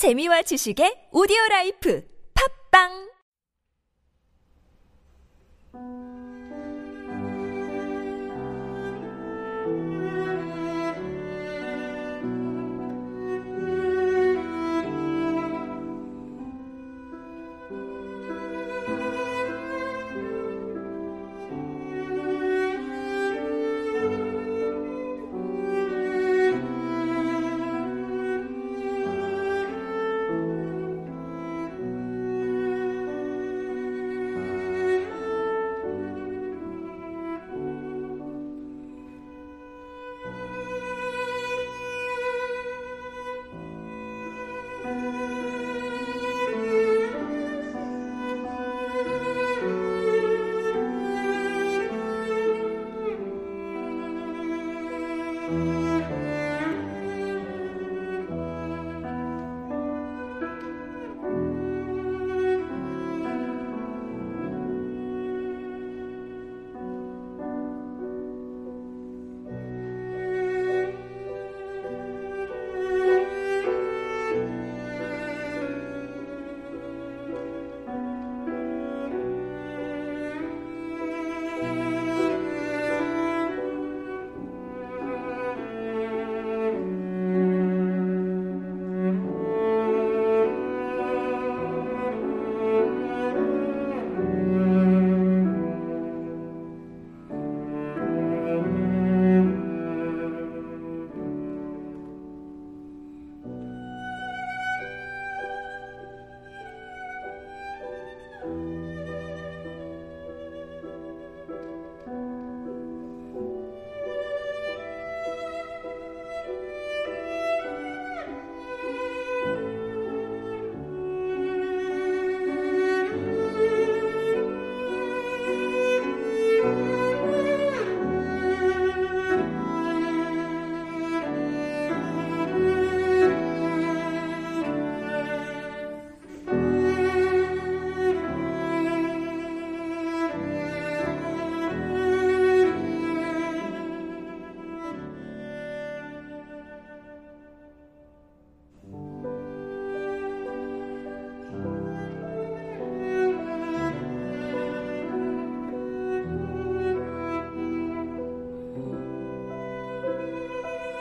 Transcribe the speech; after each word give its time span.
재미와 0.00 0.40
지식의 0.48 1.12
오디오 1.12 1.36
라이프 1.50 2.00
팝빵 2.32 3.12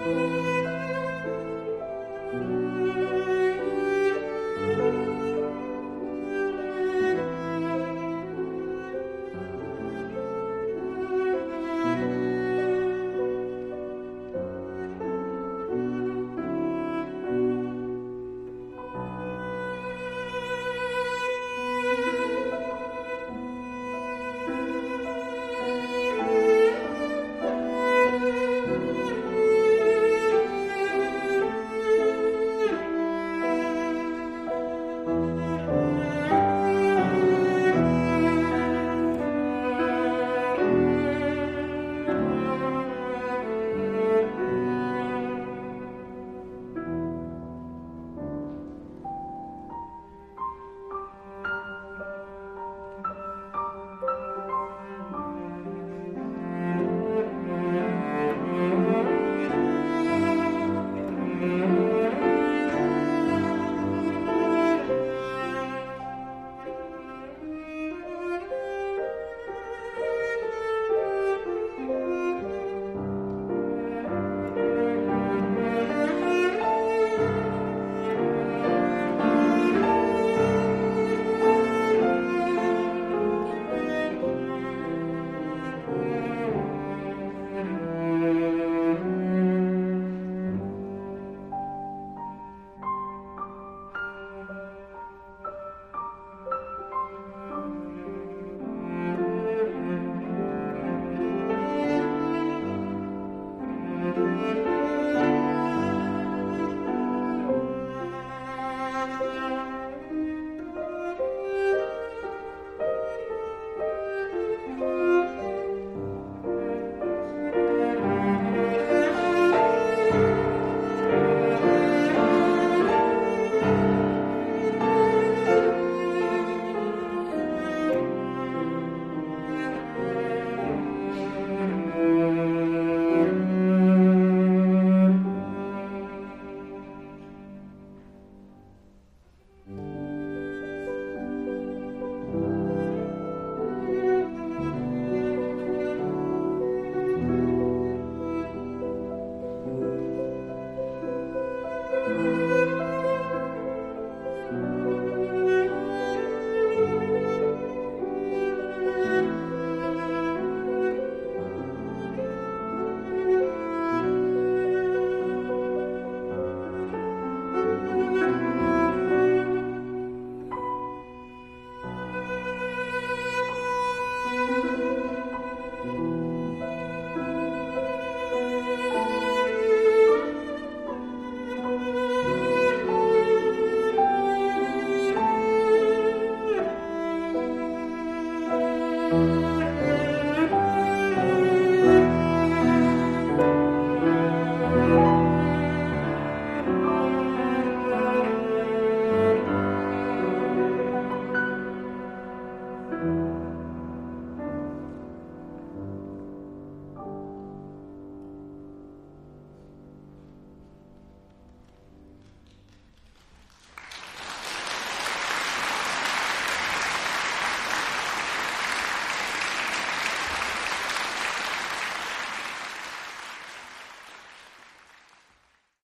Música 0.00 0.59